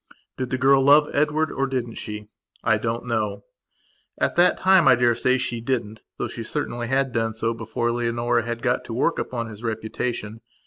Did 0.35 0.49
the 0.49 0.57
girl 0.57 0.81
love 0.81 1.11
Edward, 1.13 1.51
or 1.51 1.67
didn't 1.67 1.93
she? 1.93 2.25
I 2.63 2.79
don't 2.79 3.05
know. 3.05 3.43
At 4.19 4.35
that 4.35 4.57
time 4.57 4.87
I 4.87 4.95
daresay 4.95 5.37
she 5.37 5.61
didn't 5.61 6.01
though 6.17 6.27
she 6.27 6.41
certainly 6.41 6.87
had 6.87 7.11
done 7.11 7.33
so 7.35 7.53
before 7.53 7.91
Leonora 7.91 8.41
had 8.41 8.63
got 8.63 8.83
to 8.85 8.95
work 8.95 9.19
upon 9.19 9.45
his 9.45 9.61
reputation. 9.61 10.41